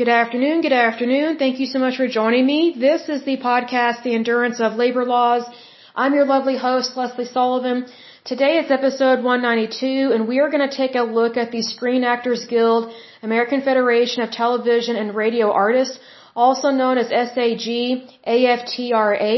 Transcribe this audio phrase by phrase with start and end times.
[0.00, 1.36] Good afternoon, good afternoon.
[1.36, 2.74] Thank you so much for joining me.
[2.74, 5.44] This is the podcast, The Endurance of Labor Laws.
[5.94, 7.84] I'm your lovely host, Lesley Sullivan.
[8.24, 12.02] Today is episode 192, and we are going to take a look at the Screen
[12.02, 15.98] Actors Guild, American Federation of Television and Radio Artists,
[16.34, 17.66] also known as SAG
[18.26, 19.32] AFTRA.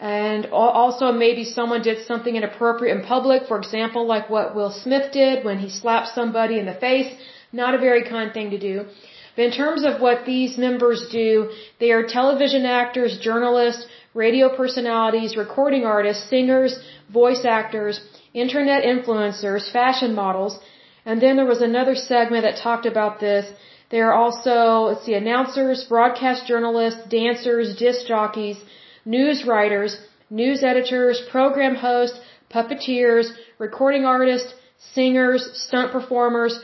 [0.00, 3.46] And also maybe someone did something inappropriate in public.
[3.46, 7.14] For example, like what Will Smith did when he slapped somebody in the face.
[7.52, 8.86] Not a very kind thing to do.
[9.34, 15.36] But in terms of what these members do, they are television actors, journalists, radio personalities,
[15.36, 16.78] recording artists, singers,
[17.12, 18.00] voice actors,
[18.32, 20.58] internet influencers, fashion models,
[21.04, 23.46] and then there was another segment that talked about this.
[23.90, 24.56] They are also,
[24.88, 28.58] let's see, announcers, broadcast journalists, dancers, disc jockeys,
[29.04, 29.98] news writers,
[30.30, 32.18] news editors, program hosts,
[32.52, 33.26] puppeteers,
[33.58, 34.54] recording artists,
[34.94, 36.58] singers, stunt performers,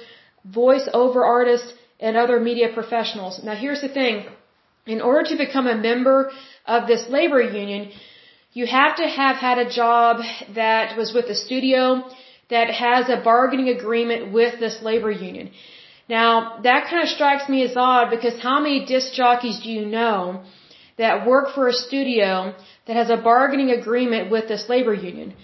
[0.45, 3.43] voice over artists, and other media professionals.
[3.45, 4.27] Now here's the thing.
[4.87, 6.33] In order to become a member
[6.67, 7.91] of this labor union,
[8.53, 10.23] you have to have had a job
[10.55, 11.83] that was with a studio
[12.49, 15.51] that has a bargaining agreement with this labor union.
[16.09, 19.87] Now, that kind of strikes me as odd because how many disc jockeys do you
[19.87, 20.43] know
[20.99, 22.55] that work for a studio
[22.87, 25.35] that has a bargaining agreement with this labor union?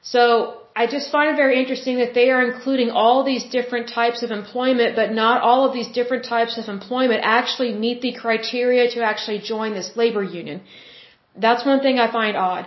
[0.00, 4.24] So, I just find it very interesting that they are including all these different types
[4.24, 8.90] of employment, but not all of these different types of employment actually meet the criteria
[8.94, 10.62] to actually join this labor union.
[11.36, 12.66] That's one thing I find odd.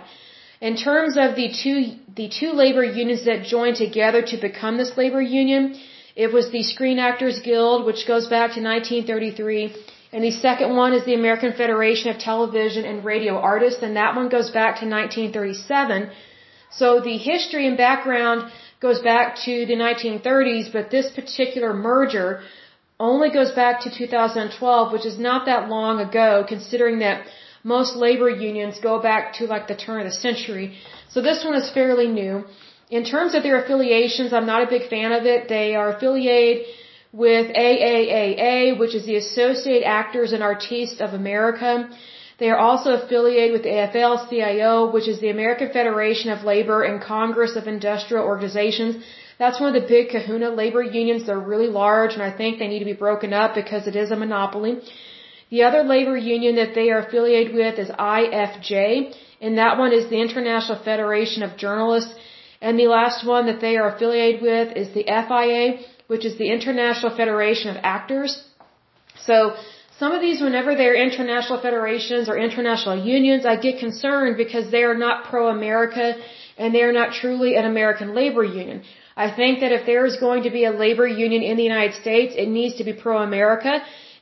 [0.60, 1.76] In terms of the two,
[2.20, 5.78] the two labor unions that joined together to become this labor union,
[6.16, 9.76] it was the Screen Actors Guild, which goes back to 1933,
[10.12, 14.16] and the second one is the American Federation of Television and Radio Artists, and that
[14.16, 16.10] one goes back to 1937.
[16.70, 22.40] So the history and background goes back to the 1930s, but this particular merger
[23.00, 27.26] only goes back to 2012, which is not that long ago, considering that
[27.64, 30.78] most labor unions go back to like the turn of the century.
[31.08, 32.44] So this one is fairly new.
[32.90, 35.48] In terms of their affiliations, I'm not a big fan of it.
[35.48, 36.66] They are affiliated
[37.12, 41.90] with AAAA, which is the Associate Actors and Artistes of America.
[42.38, 47.02] They are also affiliated with the AFL-CIO, which is the American Federation of Labor and
[47.02, 49.04] Congress of Industrial Organizations.
[49.38, 51.26] That's one of the big kahuna labor unions.
[51.26, 54.10] They're really large and I think they need to be broken up because it is
[54.12, 54.80] a monopoly.
[55.50, 60.08] The other labor union that they are affiliated with is IFJ, and that one is
[60.10, 62.14] the International Federation of Journalists.
[62.60, 65.78] And the last one that they are affiliated with is the FIA,
[66.08, 68.44] which is the International Federation of Actors.
[69.16, 69.54] So
[69.98, 74.84] some of these, whenever they're international federations or international unions, I get concerned because they
[74.84, 76.06] are not pro-America
[76.56, 78.82] and they are not truly an American labor union.
[79.16, 81.96] I think that if there is going to be a labor union in the United
[82.02, 83.72] States, it needs to be pro-America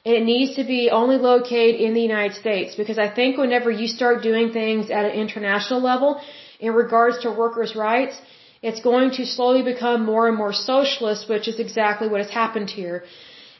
[0.06, 3.70] and it needs to be only located in the United States because I think whenever
[3.70, 6.20] you start doing things at an international level
[6.58, 8.16] in regards to workers' rights,
[8.62, 12.70] it's going to slowly become more and more socialist, which is exactly what has happened
[12.70, 13.04] here.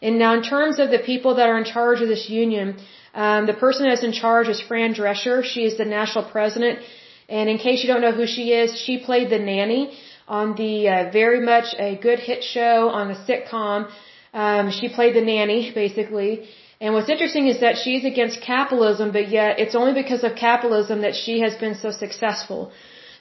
[0.03, 2.77] And now in terms of the people that are in charge of this union,
[3.15, 5.43] um, the person that's in charge is Fran Drescher.
[5.45, 6.81] She is the national president.
[7.29, 9.83] And in case you don't know who she is, she played the nanny
[10.28, 13.91] on the uh, very much a good hit show on the sitcom.
[14.34, 16.48] Um, she played the nanny, basically.
[16.81, 21.01] And what's interesting is that she's against capitalism, but yet it's only because of capitalism
[21.01, 22.71] that she has been so successful.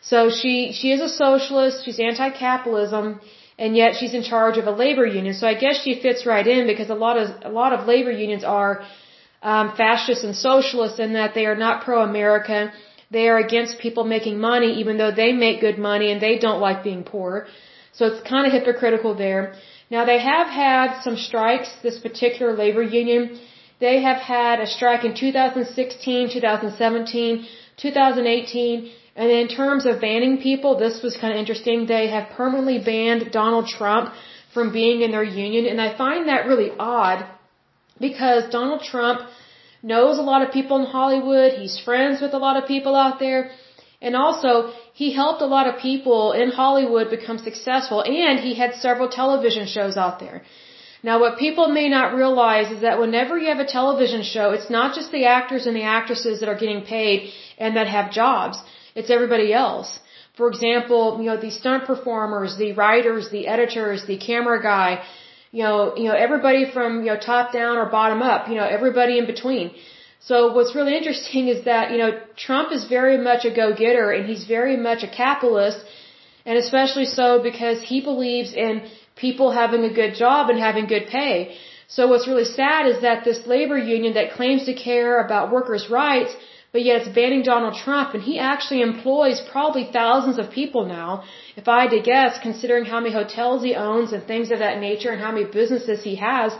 [0.01, 3.22] So she, she is a socialist, she's anti-capitalism,
[3.57, 5.34] and yet she's in charge of a labor union.
[5.34, 8.12] So I guess she fits right in because a lot of a lot of labor
[8.12, 8.84] unions are
[9.42, 12.72] um, fascist and socialist in that they are not pro-America.
[13.12, 16.60] They are against people making money, even though they make good money and they don't
[16.60, 17.48] like being poor.
[17.94, 19.54] So it's kind of hypocritical there.
[19.90, 21.69] Now they have had some strikes.
[21.84, 23.40] This particular labor union,
[23.80, 27.48] they have had a strike in 2016, 2017,
[27.78, 31.85] 2018, And in terms of banning people, this was kind of interesting.
[31.85, 34.13] They have permanently banned Donald Trump
[34.53, 35.65] from being in their union.
[35.65, 37.25] And I find that really odd
[38.00, 39.21] because Donald Trump
[39.81, 41.53] knows a lot of people in Hollywood.
[41.53, 43.51] He's friends with a lot of people out there.
[44.01, 44.51] And also,
[45.01, 49.65] he helped a lot of people in Hollywood become successful and he had several television
[49.67, 50.38] shows out there.
[51.07, 54.69] Now what people may not realize is that whenever you have a television show, it's
[54.77, 58.57] not just the actors and the actresses that are getting paid and that have jobs.
[58.95, 60.00] It's everybody else.
[60.38, 65.03] For example, you know, the stunt performers, the writers, the editors, the camera guy,
[65.51, 68.68] you know, you know, everybody from, you know, top down or bottom up, you know,
[68.77, 69.71] everybody in between.
[70.30, 72.12] So what's really interesting is that, you know,
[72.45, 75.80] Trump is very much a go-getter and he's very much a capitalist
[76.45, 81.07] and especially so because he believes in people having a good job and having good
[81.07, 81.56] pay.
[81.88, 85.89] So what's really sad is that this labor union that claims to care about workers'
[85.89, 86.36] rights,
[86.75, 91.24] but yet it's banning Donald Trump, and he actually employs probably thousands of people now,
[91.62, 94.81] if I had to guess, considering how many hotels he owns and things of that
[94.88, 96.51] nature and how many businesses he has,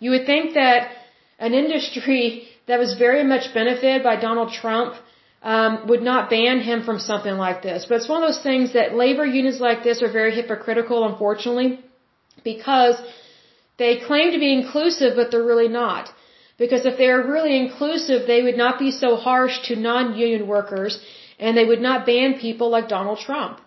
[0.00, 0.80] you would think that
[1.38, 4.94] an industry that was very much benefited by Donald Trump
[5.54, 7.86] um, would not ban him from something like this.
[7.88, 11.70] But it's one of those things that labor unions like this are very hypocritical, unfortunately,
[12.42, 12.96] because
[13.78, 16.12] they claim to be inclusive, but they're really not.
[16.58, 20.98] Because if they are really inclusive, they would not be so harsh to non-union workers,
[21.38, 23.60] and they would not ban people like Donald Trump.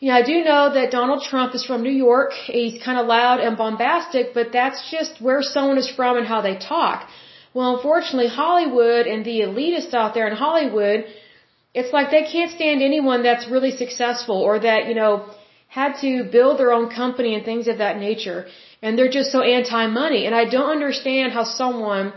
[0.00, 2.32] Yeah, I do know that Donald Trump is from New York.
[2.32, 6.40] He's kind of loud and bombastic, but that's just where someone is from and how
[6.40, 7.08] they talk.
[7.54, 11.06] Well, unfortunately, Hollywood and the elitists out there in Hollywood,
[11.74, 15.12] it's like they can't stand anyone that's really successful or that, you know,
[15.68, 18.46] had to build their own company and things of that nature.
[18.82, 20.26] And they're just so anti-money.
[20.26, 22.12] And I don't understand how someone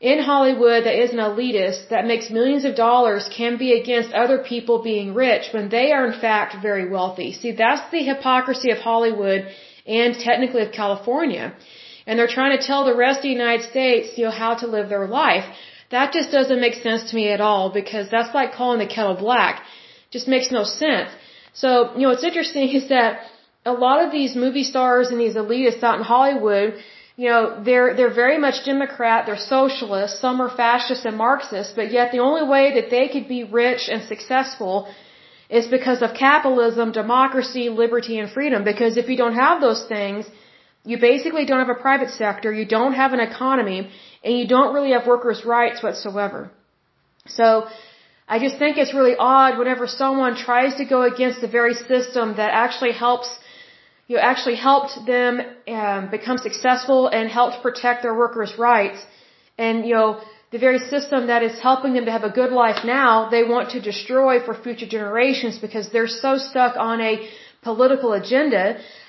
[0.00, 4.38] in Hollywood that is an elitist that makes millions of dollars can be against other
[4.52, 7.32] people being rich when they are in fact very wealthy.
[7.32, 9.48] See, that's the hypocrisy of Hollywood
[9.86, 11.54] and technically of California
[12.06, 14.66] and they're trying to tell the rest of the United States, you know, how to
[14.66, 15.46] live their life.
[15.90, 19.16] That just doesn't make sense to me at all because that's like calling the kettle
[19.16, 19.62] black.
[20.10, 21.10] Just makes no sense.
[21.52, 23.20] So, you know, what's interesting is that
[23.74, 26.74] a lot of these movie stars and these elitists out in Hollywood,
[27.16, 31.90] you know, they're they're very much Democrat, they're socialists, some are fascist and Marxist, but
[31.98, 34.76] yet the only way that they could be rich and successful
[35.58, 38.64] is because of capitalism, democracy, liberty, and freedom.
[38.64, 40.26] Because if you don't have those things,
[40.84, 43.78] you basically don't have a private sector, you don't have an economy,
[44.24, 46.50] and you don't really have workers' rights whatsoever.
[47.26, 47.66] So,
[48.28, 52.36] I just think it's really odd whenever someone tries to go against the very system
[52.36, 53.28] that actually helps,
[54.06, 58.98] you know, actually helped them um, become successful and helped protect their workers' rights.
[59.58, 60.20] And, you know,
[60.52, 63.70] the very system that is helping them to have a good life now, they want
[63.70, 67.28] to destroy for future generations because they're so stuck on a
[67.62, 68.64] political agenda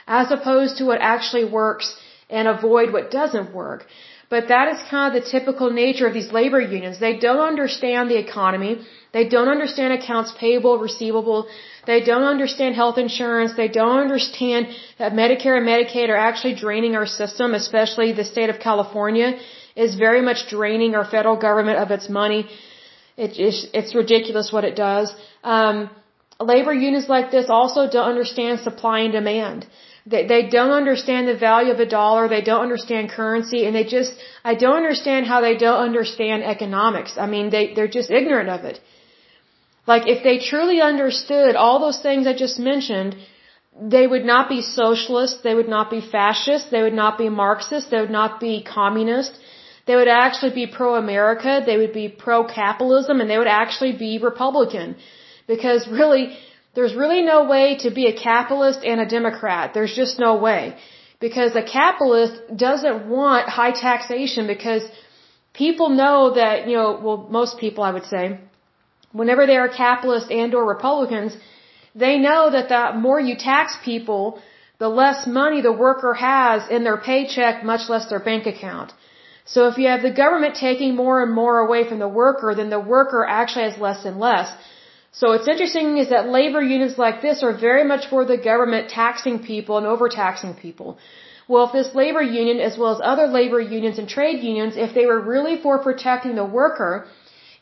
[0.08, 1.96] as opposed to what actually works
[2.30, 3.86] and avoid what doesn't work.
[4.30, 7.00] But that is kind of the typical nature of these labor unions.
[7.00, 8.74] They don't understand the economy.
[9.14, 11.48] They don't understand accounts payable, receivable.
[11.92, 13.54] They don't understand health insurance.
[13.62, 14.68] They don't understand
[15.02, 19.30] that Medicare and Medicaid are actually draining our system, especially the state of California
[19.86, 22.42] is very much draining our federal government of its money.
[23.24, 25.08] It, it's, it's ridiculous what it does.
[25.44, 25.76] Um,
[26.54, 29.68] labor unions like this also don't understand supply and demand.
[30.12, 32.28] They, they don't understand the value of a dollar.
[32.28, 33.66] They don't understand currency.
[33.66, 34.14] And they just,
[34.52, 37.18] I don't understand how they don't understand economics.
[37.18, 38.80] I mean, they, they're just ignorant of it.
[39.92, 43.16] Like, if they truly understood all those things I just mentioned,
[43.96, 45.44] they would not be socialist.
[45.44, 46.72] They would not be fascist.
[46.72, 47.90] They would not be Marxist.
[47.92, 49.40] They would not be communist.
[49.86, 51.62] They would actually be pro-America.
[51.66, 54.98] They would be pro-capitalism and they would actually be Republican.
[55.48, 56.38] Because really,
[56.76, 59.74] there's really no way to be a capitalist and a Democrat.
[59.74, 60.76] There's just no way.
[61.20, 64.84] Because a capitalist doesn't want high taxation because
[65.54, 68.40] people know that, you know, well, most people I would say,
[69.20, 71.36] whenever they are capitalists and or Republicans,
[72.04, 74.40] they know that the more you tax people,
[74.84, 78.94] the less money the worker has in their paycheck, much less their bank account.
[79.54, 82.70] So if you have the government taking more and more away from the worker, then
[82.70, 84.50] the worker actually has less and less.
[85.20, 88.90] So what's interesting is that labor unions like this are very much for the government
[88.90, 90.98] taxing people and overtaxing people.
[91.48, 94.94] Well, if this labor union, as well as other labor unions and trade unions, if
[94.94, 97.08] they were really for protecting the worker,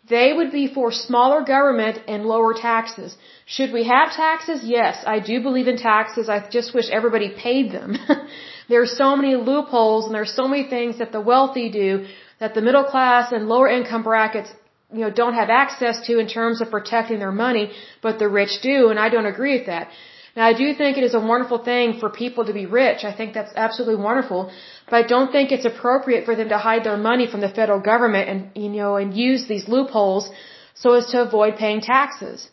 [0.10, 3.16] they would be for smaller government and lower taxes.
[3.46, 4.62] Should we have taxes?
[4.64, 6.30] Yes, I do believe in taxes.
[6.30, 7.98] I just wish everybody paid them.
[8.70, 12.06] there are so many loopholes and there are so many things that the wealthy do
[12.40, 14.50] that the middle class and lower income brackets
[14.94, 17.72] you know, don't have access to in terms of protecting their money,
[18.02, 19.90] but the rich do, and I don't agree with that.
[20.36, 23.06] Now, I do think it is a wonderful thing for people to be rich.
[23.06, 24.52] I think that's absolutely wonderful,
[24.90, 27.80] but I don't think it's appropriate for them to hide their money from the federal
[27.80, 30.30] government and, you know, and use these loopholes
[30.74, 32.50] so as to avoid paying taxes.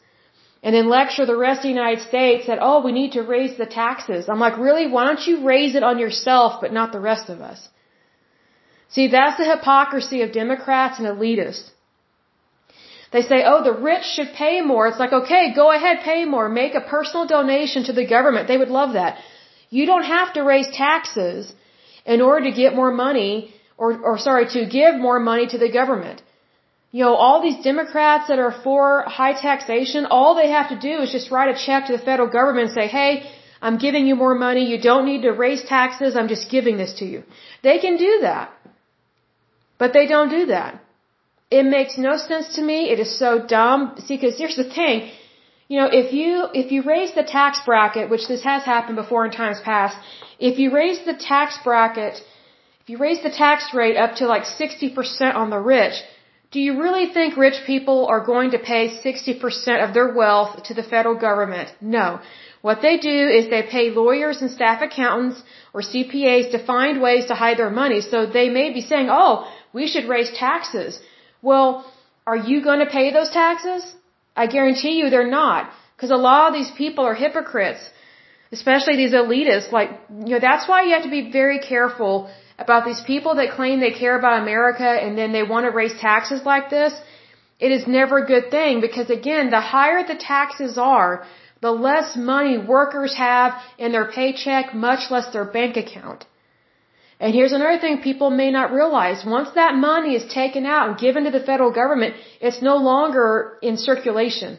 [0.63, 3.57] And then lecture the rest of the United States that, oh, we need to raise
[3.59, 4.29] the taxes.
[4.29, 4.87] I'm like, really?
[4.87, 7.69] Why don't you raise it on yourself, but not the rest of us?
[8.91, 11.71] See, that's the hypocrisy of Democrats and elitists.
[13.13, 14.89] They say, oh, the rich should pay more.
[14.89, 16.49] It's like, okay, go ahead, pay more.
[16.49, 18.49] Make a personal donation to the government.
[18.49, 19.19] They would love that.
[19.69, 21.53] You don't have to raise taxes
[22.05, 25.71] in order to get more money or, or sorry, to give more money to the
[25.71, 26.23] government.
[26.91, 30.95] You know, all these Democrats that are for high taxation, all they have to do
[31.03, 33.31] is just write a check to the federal government and say, hey,
[33.63, 34.65] I'm giving you more money.
[34.73, 36.17] You don't need to raise taxes.
[36.17, 37.23] I'm just giving this to you.
[37.63, 38.53] They can do that.
[39.79, 40.82] But they don't do that.
[41.59, 42.79] It makes no sense to me.
[42.93, 43.81] It is so dumb.
[44.05, 45.11] See, because here's the thing.
[45.73, 49.25] You know, if you, if you raise the tax bracket, which this has happened before
[49.27, 49.97] in times past,
[50.51, 52.15] if you raise the tax bracket,
[52.83, 55.97] if you raise the tax rate up to like 60% on the rich,
[56.53, 60.75] do you really think rich people are going to pay 60% of their wealth to
[60.79, 61.69] the federal government?
[61.81, 62.21] No.
[62.61, 65.43] What they do is they pay lawyers and staff accountants
[65.73, 68.01] or CPAs to find ways to hide their money.
[68.03, 69.35] So they may be saying, oh,
[69.73, 71.01] we should raise taxes.
[71.43, 71.69] Well,
[72.27, 73.83] are you going to pay those taxes?
[74.37, 75.71] I guarantee you they're not.
[75.97, 77.83] Because a lot of these people are hypocrites.
[78.53, 79.73] Especially these elitists.
[79.73, 79.91] Like,
[80.27, 83.81] you know, that's why you have to be very careful about these people that claim
[83.81, 86.93] they care about America and then they want to raise taxes like this.
[87.59, 91.25] It is never a good thing because again, the higher the taxes are,
[91.61, 96.25] the less money workers have in their paycheck, much less their bank account.
[97.23, 99.19] And here's another thing people may not realize.
[99.25, 103.59] Once that money is taken out and given to the federal government, it's no longer
[103.69, 104.59] in circulation.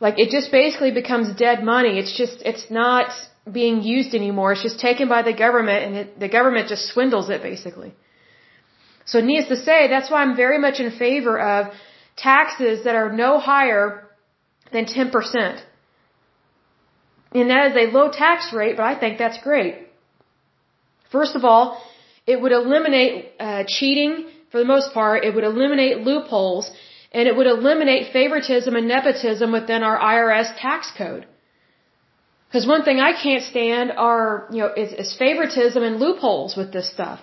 [0.00, 1.92] Like it just basically becomes dead money.
[2.00, 3.12] It's just, it's not
[3.58, 4.48] being used anymore.
[4.54, 7.94] It's just taken by the government and it, the government just swindles it basically.
[9.04, 11.72] So needless to say, that's why I'm very much in favor of
[12.16, 14.08] taxes that are no higher
[14.72, 15.62] than 10%.
[17.38, 19.84] And that is a low tax rate, but I think that's great.
[21.10, 21.80] First of all,
[22.26, 25.24] it would eliminate uh, cheating for the most part.
[25.24, 26.70] It would eliminate loopholes,
[27.12, 31.26] and it would eliminate favoritism and nepotism within our IRS tax code.
[32.48, 36.72] Because one thing I can't stand are, you know, is, is favoritism and loopholes with
[36.72, 37.20] this stuff.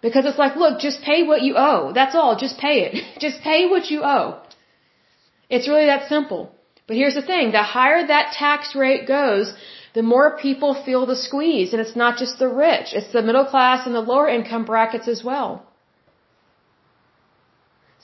[0.00, 1.92] Because it's like, look, just pay what you owe.
[1.94, 2.36] That's all.
[2.36, 2.94] Just pay it.
[3.20, 4.40] just pay what you owe.
[5.50, 6.42] It's really that simple.
[6.86, 7.52] But here's the thing.
[7.52, 9.52] The higher that tax rate goes,
[9.94, 11.72] the more people feel the squeeze.
[11.72, 15.08] And it's not just the rich, it's the middle class and the lower income brackets
[15.08, 15.64] as well.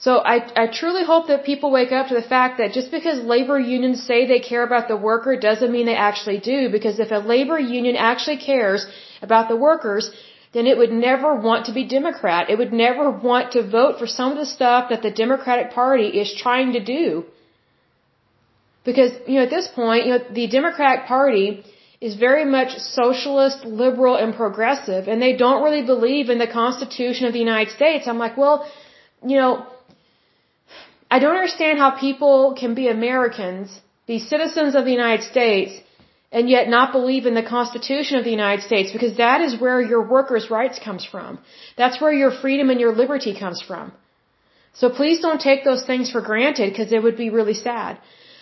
[0.05, 3.17] So I, I truly hope that people wake up to the fact that just because
[3.33, 6.69] labor unions say they care about the worker doesn't mean they actually do.
[6.75, 8.87] Because if a labor union actually cares
[9.21, 10.09] about the workers,
[10.53, 12.49] then it would never want to be Democrat.
[12.49, 16.07] It would never want to vote for some of the stuff that the Democratic Party
[16.23, 17.25] is trying to do.
[18.83, 21.63] Because, you know, at this point, you know, the Democratic Party
[22.01, 27.27] is very much socialist, liberal, and progressive, and they don't really believe in the Constitution
[27.27, 28.07] of the United States.
[28.07, 28.57] I'm like, well,
[29.31, 29.67] you know,
[31.11, 35.79] I don't understand how people can be Americans, be citizens of the United States,
[36.31, 39.79] and yet not believe in the Constitution of the United States because that is where
[39.81, 41.39] your workers' rights comes from.
[41.77, 43.91] That's where your freedom and your liberty comes from.
[44.73, 47.99] So please don't take those things for granted because it would be really sad.